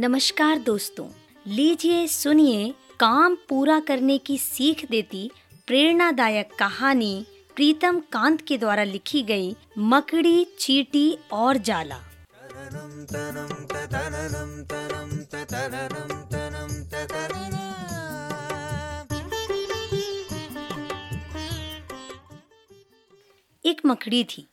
नमस्कार 0.00 0.58
दोस्तों 0.58 1.08
लीजिए 1.46 2.06
सुनिए 2.06 2.74
काम 3.00 3.36
पूरा 3.48 3.80
करने 3.80 4.18
की 4.18 4.38
सीख 4.38 4.90
देती 4.90 5.30
प्रेरणादायक 5.66 6.50
कहानी 6.58 7.26
प्रीतम 7.56 8.00
कांत 8.00 8.40
के 8.48 8.58
द्वारा 8.58 8.84
लिखी 8.84 9.22
गई 9.22 9.56
मकड़ी 9.78 10.44
चीटी 10.58 11.18
और 11.32 11.56
जाला। 11.56 11.98
एक 23.64 23.80
मकड़ी 23.86 24.24
थी। 24.24 24.46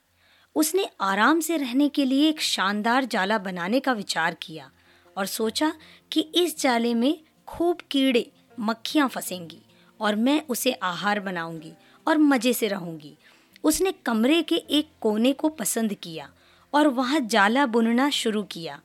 उसने 0.56 0.90
आराम 1.02 1.40
से 1.40 1.58
रहने 1.58 1.90
के 1.90 2.06
लिए 2.06 2.30
एक 2.30 2.42
शानदार 2.42 3.06
जाला 3.06 3.38
बनाने 3.38 3.80
का 3.80 3.92
विचार 3.92 4.38
किया। 4.42 4.72
और 5.18 5.26
सोचा 5.26 5.72
कि 6.12 6.22
इस 6.36 6.60
जाले 6.62 6.94
में 6.94 7.18
खूब 7.48 7.82
कीड़े, 7.92 8.30
मक्खियाँ 8.60 9.08
फंसेंगी 9.08 9.62
और 10.00 10.16
मैं 10.16 10.42
उसे 10.50 10.72
आहार 10.74 11.20
बनाऊँगी 11.20 11.72
और 12.08 12.18
मज़े 12.18 12.54
से 12.54 12.68
रहूँगी। 12.68 13.16
उसने 13.64 13.92
कमरे 14.06 14.42
के 14.42 14.56
एक 14.56 14.90
कोने 15.02 15.32
को 15.34 15.50
पसंद 15.50 15.94
किया 15.94 16.30
और 16.74 16.88
वहाँ 16.88 17.20
जाला 17.20 17.66
बुनना 17.66 18.10
शुरू 18.10 18.44
किया। 18.44 18.80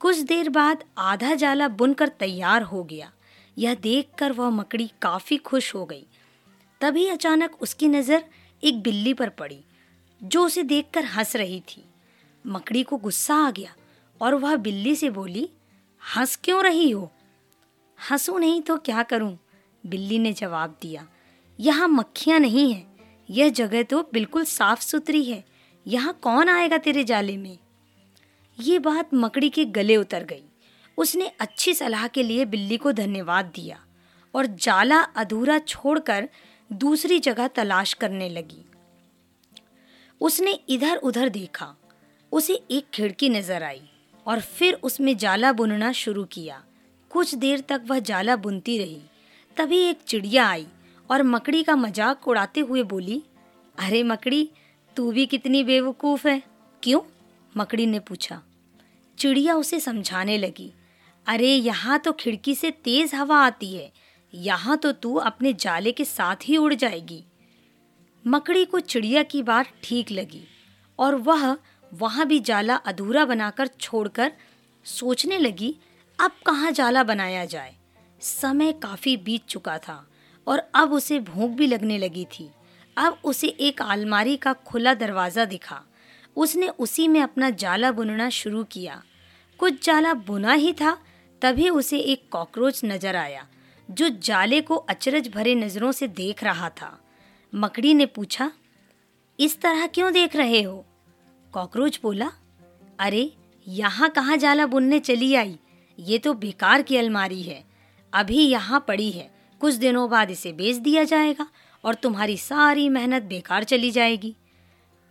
कुछ 0.00 0.18
देर 0.18 0.48
बाद 0.48 0.84
आधा 0.98 1.34
जाला 1.34 1.68
बुनकर 1.68 2.08
तैयार 2.08 2.62
हो 2.62 2.82
गया। 2.84 3.10
यह 3.56 3.74
देखकर 3.74 4.32
वह 4.32 4.50
मकड़ी 4.50 4.90
काफ़ी 5.02 5.36
खुश 5.36 5.74
हो 5.74 5.84
गई। 5.84 6.04
तभी 6.80 7.06
अचानक 7.08 7.62
उसकी 7.62 7.88
नज़र 7.88 8.24
एक 8.62 8.82
बिल्ली 8.82 9.14
पर 9.14 9.28
पड़ी, 9.28 9.58
जो 10.20 10.44
उसे 10.46 10.62
देखकर 10.62 11.04
हंस 11.04 11.34
रही 11.36 11.60
थी। 11.68 11.84
मकड़ी 12.44 12.82
को 12.82 12.96
गुस्सा 12.96 13.34
आ 13.36 13.50
गया 13.50 13.74
और 14.20 14.34
वह 14.34 14.56
बिल्ली 14.56 14.94
से 14.96 15.10
बोली 15.10 15.48
हंस 16.08 16.38
क्यों 16.44 16.62
रही 16.64 16.90
हो? 16.90 17.10
हंसू 17.98 18.36
नहीं 18.38 18.60
तो 18.62 18.76
क्या 18.78 19.02
करूँ? 19.02 19.36
बिल्ली 19.84 20.18
ने 20.18 20.32
जवाब 20.32 20.76
दिया, 20.82 21.06
यहाँ 21.58 21.88
मक्खियाँ 21.88 22.38
नहीं 22.40 22.72
हैं। 22.72 22.86
यह 23.28 23.48
जगह 23.50 23.82
तो 23.82 24.02
बिल्कुल 24.12 24.44
साफ़ 24.44 24.80
सुथरी 24.80 25.24
है। 25.24 25.42
यहाँ 25.86 26.18
कौन 26.22 26.48
आएगा 26.48 26.78
तेरे 26.78 27.04
जाले 27.04 27.36
में? 27.36 27.58
ये 28.58 28.78
बात 28.78 29.10
मकड़ी 29.14 29.50
के 29.50 29.64
गले 29.64 29.96
उतर 29.96 30.24
गई। 30.24 30.42
उसने 30.98 31.26
अच्छी 31.40 31.74
सलाह 31.74 32.06
के 32.06 32.22
लिए 32.22 32.44
बिल्ली 32.44 32.76
को 32.76 32.92
धन्यवाद 32.92 33.52
दिया 33.54 33.78
और 34.34 34.46
जाला 34.46 35.00
अधूरा 35.16 35.58
छोड़कर 35.58 36.28
दूसरी 36.70 37.18
जगह 37.18 37.48
तलाश 37.48 37.92
करने 37.94 38.28
लगी। 38.28 38.64
उसने 40.20 40.58
इधर 40.68 40.96
उधर 40.96 41.28
देखा। 41.28 41.74
उसे 42.32 42.60
एक 42.70 42.86
खिड़की 42.94 43.28
नज़र 43.28 43.62
आई। 43.62 43.82
और 44.28 44.40
फिर 44.40 44.74
उसमें 44.74 45.16
जाला 45.16 45.52
बुनना 45.52 45.92
शुरू 45.92 46.24
किया। 46.24 46.64
कुछ 47.10 47.34
देर 47.34 47.60
तक 47.60 47.82
वह 47.86 47.98
जाला 47.98 48.36
बुनती 48.36 48.78
रही। 48.78 49.00
तभी 49.56 49.78
एक 49.78 49.98
चिड़िया 50.06 50.48
आई 50.48 50.66
और 51.10 51.22
मकड़ी 51.22 51.62
का 51.62 51.76
मज़ाक 51.76 52.28
उड़ाते 52.28 52.60
हुए 52.60 52.82
बोली, 52.82 53.22
अरे 53.78 54.02
मकड़ी, 54.02 54.50
तू 54.96 55.12
भी 55.12 55.26
कितनी 55.26 55.64
बेवकूफ़ 55.64 56.28
है। 56.28 56.42
क्यों? 56.82 57.00
मकड़ी 57.56 57.86
ने 57.86 57.98
पूछा। 57.98 58.42
चिड़िया 59.18 59.54
उसे 59.54 59.80
समझाने 59.80 60.38
लगी, 60.38 60.72
अरे, 61.26 61.54
यहाँ 61.54 61.98
तो 61.98 62.12
खिड़की 62.12 62.54
से 62.54 62.70
तेज 62.70 63.14
हवा 63.14 63.38
आती 63.38 63.74
है। 63.74 63.92
यहाँ 64.34 64.76
तो 64.76 64.92
तू 64.92 65.14
अपने 65.14 65.52
जाले 65.52 65.92
के 65.92 66.04
साथ 66.04 66.36
ही 66.44 66.56
उड़ 66.56 66.74
जाएगी। 66.74 67.24
मकड़ी 68.26 68.64
को 68.64 68.80
चिड़िया 68.80 69.22
की 69.22 69.42
बात 69.42 69.66
ठीक 69.82 70.10
लगी 70.10 70.42
और 70.98 71.14
वह 71.14 71.56
वहाँ 71.92 72.26
भी 72.26 72.40
जाला 72.40 72.74
अधूरा 72.76 73.24
बनाकर 73.24 73.66
छोड़कर 73.80 74.32
सोचने 74.86 75.38
लगी, 75.38 75.74
अब 76.18 76.30
कहाँ 76.46 76.70
जाला 76.72 77.02
बनाया 77.02 77.44
जाए? 77.44 77.74
समय 78.20 78.72
काफ़ी 78.72 79.16
बीत 79.16 79.46
चुका 79.46 79.78
था 79.78 80.04
और 80.46 80.62
अब 80.74 80.92
उसे 80.92 81.18
भूख 81.20 81.50
भी 81.50 81.66
लगने 81.66 81.98
लगी 81.98 82.24
थी। 82.24 82.50
अब 82.96 83.18
उसे 83.24 83.48
एक 83.48 83.82
आलमारी 83.82 84.36
का 84.36 84.52
खुला 84.52 84.94
दरवाज़ा 84.94 85.44
दिखा। 85.44 85.82
उसने 86.36 86.68
उसी 86.68 87.08
में 87.08 87.20
अपना 87.20 87.50
जाला 87.50 87.92
बुनना 87.92 88.28
शुरू 88.30 88.64
किया। 88.64 89.02
कुछ 89.60 89.84
जाला 89.86 90.14
बुना 90.14 90.52
ही 90.52 90.72
था, 90.72 90.96
तभी 91.42 91.68
उसे 91.70 91.98
एक 91.98 92.28
कॉकरोच 92.30 92.80
नज़र 92.84 93.16
आया, 93.16 93.46
जो 93.88 94.08
जाले 94.08 94.60
को 94.60 94.76
अचरज 94.76 95.28
भरे 95.28 95.54
नज़रों 95.54 95.92
से 95.92 96.08
देख 96.08 96.44
रहा 96.44 96.68
था। 96.70 96.98
मकड़ी 97.52 97.94
ने 97.94 98.06
पूछा, 98.06 98.50
इस 99.38 99.60
तरह 99.60 99.86
क्यों 99.86 100.12
देख 100.12 100.36
रहे 100.36 100.62
हो? 100.62 100.84
कॉकरोच 101.52 102.00
बोला, 102.02 102.32
अरे, 102.98 103.32
यहाँ 103.68 104.08
कहाँ 104.08 104.36
जाला 104.36 104.66
बुनने 104.66 105.00
चली 105.00 105.34
आई? 105.34 105.58
ये 105.98 106.18
तो 106.18 106.34
बेकार 106.34 106.82
की 106.82 106.96
अलमारी 106.96 107.42
है। 107.42 107.64
अभी 108.12 108.48
यहाँ 108.48 108.84
पड़ी 108.88 109.10
है। 109.10 109.30
कुछ 109.60 109.74
दिनों 109.74 110.10
बाद 110.10 110.30
इसे 110.30 110.52
बेच 110.52 110.76
दिया 110.76 111.04
जाएगा 111.04 111.46
और 111.84 111.94
तुम्हारी 111.94 112.36
सारी 112.36 112.88
मेहनत 112.88 113.22
बेकार 113.22 113.64
चली 113.64 113.90
जाएगी 113.90 114.36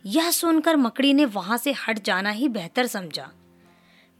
यह 0.06 0.30
सुनकर 0.30 0.76
मकड़ी 0.76 1.14
ने 1.14 1.24
वहाँ 1.24 1.56
से 1.56 1.72
हट 1.72 2.02
जाना 2.02 2.30
ही 2.30 2.48
बेहतर 2.48 2.86
समझा। 2.86 3.30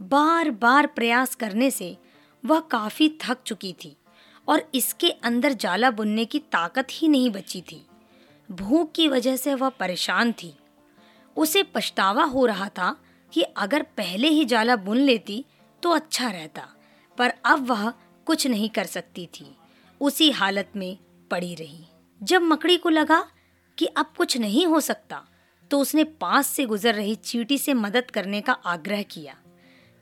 बार 0.03 0.51
बार 0.51 0.87
प्रयास 0.87 1.35
करने 1.35 1.71
से 1.71 1.97
वह 2.45 2.61
काफ़ी 2.61 3.09
थक 3.09 3.39
चुकी 3.47 3.73
थी 3.73 3.97
और 4.49 4.71
इसके 4.75 5.11
अंदर 5.11 5.53
जाला 5.53 5.91
बुनने 5.91 6.25
की 6.25 6.39
ताकत 6.39 6.87
ही 6.91 7.09
नहीं 7.09 7.31
बची 7.31 7.61
थी। 7.61 7.87
भूख 8.51 8.93
की 8.93 9.09
वजह 9.09 9.37
से 9.37 9.55
वह 9.55 9.69
परेशान 9.69 10.33
थी। 10.33 10.58
उसे 11.39 11.63
पछतावा 11.65 12.25
हो 12.25 12.45
रहा 12.47 12.69
था 12.69 12.97
कि 13.33 13.43
अगर 13.43 13.83
पहले 13.97 14.29
ही 14.29 14.45
जाला 14.45 14.77
बुन 14.77 14.97
लेती 14.97 15.45
तो 15.83 15.91
अच्छा 15.91 16.31
रहता, 16.31 16.67
पर 17.19 17.33
अब 17.45 17.67
वह 17.67 17.91
कुछ 18.27 18.47
नहीं 18.47 18.69
कर 18.69 18.85
सकती 18.87 19.27
थी। 19.35 19.47
उसी 20.01 20.31
हालत 20.31 20.73
में 20.77 20.97
पड़ी 21.31 21.55
रही। 21.55 21.85
जब 22.21 22.43
मकड़ी 22.43 22.77
को 22.77 22.89
लगा 22.89 23.21
कि 23.79 23.87
अब 23.87 24.13
कुछ 24.17 24.37
नहीं 24.39 24.67
हो 24.67 24.81
सकता 24.81 25.25
तो 25.71 25.79
उसने 25.81 26.05
पास 26.05 26.47
से 26.47 26.65
गुजर 26.65 26.95
रही 26.95 27.15
चीटी 27.15 27.59
से 27.59 27.75
मदद 27.75 28.11
करने 28.11 28.41
का 28.41 28.53
आग्रह 28.53 29.03
किया। 29.03 29.35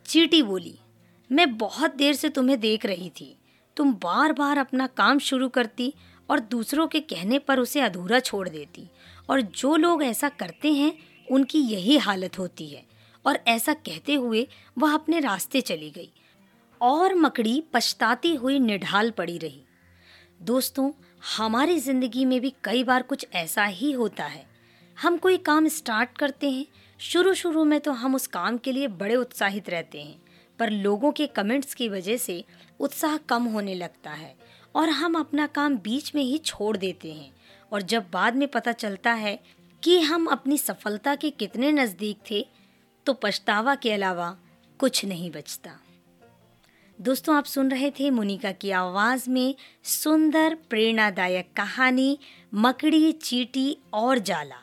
चीटी 0.07 0.43
बोली, 0.43 0.79
मैं 1.31 1.57
बहुत 1.59 1.95
देर 1.95 2.15
से 2.15 2.29
तुम्हें 2.29 2.59
देख 2.61 2.87
रही 2.87 3.11
थी। 3.11 3.37
तुम 3.77 3.93
बार 3.95 4.33
बार 4.33 4.59
अपना 4.59 4.87
काम 4.87 5.19
शुरू 5.19 5.49
करती 5.49 5.93
और 6.29 6.41
दूसरों 6.41 6.87
के 6.87 7.01
कहने 7.01 7.39
पर 7.39 7.61
उसे 7.61 7.81
अधूरा 7.81 8.21
छोड़ 8.21 8.49
देती। 8.49 8.89
और 9.31 9.41
जो 9.41 9.77
लोग 9.77 10.03
ऐसा 10.03 10.29
करते 10.29 10.73
हैं 10.73 10.93
उनकी 11.31 11.59
यही 11.59 11.97
हालत 11.99 12.39
होती 12.39 12.67
है। 12.67 12.85
और 13.25 13.39
ऐसा 13.49 13.73
कहते 13.75 14.15
हुए 14.15 14.47
वह 14.79 14.95
अपने 14.95 15.21
रास्ते 15.21 15.61
चली 15.61 15.91
गई। 15.91 16.11
और 16.81 17.15
मकड़ी 17.15 17.63
पछताती 17.73 18.35
हुई 18.35 18.59
निढाल 18.59 19.11
पड़ी 19.11 19.39
रही। 19.39 19.63
दोस्तों, 20.43 20.91
हमारी 21.37 21.79
ज़िंदगी 21.79 22.25
में 22.25 22.41
भी 22.41 22.53
कई 22.65 22.85
बार 22.85 23.03
कुछ 23.03 23.27
ऐसा 23.35 23.65
ही 23.65 23.93
होता 23.93 24.25
है। 24.25 24.45
हम 24.97 25.17
कोई 25.17 25.37
काम 25.37 25.69
स्टार्ट 25.69 26.17
करते 26.19 26.51
हैं 26.51 26.67
शुरू 27.01 27.35
शुरू 27.35 27.65
में 27.65 27.81
तो 27.81 27.93
हम 27.93 28.15
उस 28.15 28.27
काम 28.27 28.59
के 28.59 28.73
लिए 28.73 28.89
बड़े 28.89 29.17
उत्साहित 29.17 29.71
रहते 29.71 30.03
हैं। 30.03 30.21
पर 30.59 30.71
लोगों 30.71 31.13
के 31.13 31.27
कमेंट्स 31.27 31.75
की 31.75 31.89
वजह 31.89 32.17
से 32.17 32.45
उत्साह 32.81 33.17
कम 33.19 33.45
होने 33.45 33.75
लगता 33.75 34.11
है 34.11 34.35
और 34.75 34.89
हम 34.89 35.15
अपना 35.15 35.47
काम 35.47 35.77
बीच 35.77 36.15
में 36.15 36.23
ही 36.23 36.39
छोड़ 36.39 36.77
देते 36.77 37.13
हैं। 37.13 37.35
और 37.73 37.83
जब 37.83 38.07
बाद 38.13 38.37
में 38.37 38.47
पता 38.49 38.73
चलता 38.73 39.13
है 39.13 39.39
कि 39.87 40.01
हम 40.01 40.27
अपनी 40.27 40.59
सफलता 40.59 41.15
के 41.15 41.31
कितने 41.31 41.73
नज़दीक 41.73 42.19
थे 42.31 42.49
तो 43.07 43.13
पछतावा 43.13 43.75
के 43.75 43.93
अलावा 43.93 44.37
कुछ 44.79 45.05
नहीं 45.05 45.31
बचता। 45.31 45.71
दोस्तों, 47.01 47.37
आप 47.37 47.45
सुन 47.45 47.71
रहे 47.71 47.91
थे 47.91 48.11
मुनिका 48.11 48.53
की 48.53 48.71
आवाज़ 48.71 49.31
में 49.31 49.55
सुंदर, 49.85 50.55
प्रेरणादायक 50.55 51.53
कहानी, 51.57 52.19
मकड़ी, 52.55 53.13
चीटी 53.13 53.79
और 53.93 54.19
जाला। 54.19 54.57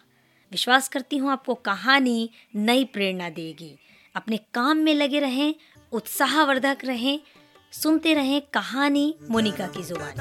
विश्वास 0.52 0.90
करती 0.90 1.18
हूँ, 1.18 1.32
आपको 1.32 1.54
कहानी 1.54 2.30
नई 2.56 2.84
प्रेरणा 2.86 3.30
देगी। 3.30 3.80
अपने 4.16 4.38
काम 4.38 4.78
में 4.78 4.94
लगे 4.94 5.20
रहें, 5.20 5.56
उत्साहवर्धक 5.92 6.78
रहें, 6.84 7.20
सुनते 7.72 8.14
रहें 8.14 8.42
कहानी 8.42 9.16
मोनिका 9.30 9.68
की 9.68 9.84
ज़ुबान। 9.84 10.14